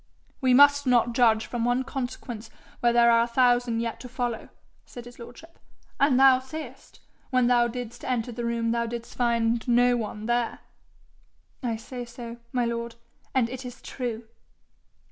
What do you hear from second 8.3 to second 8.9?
the room thou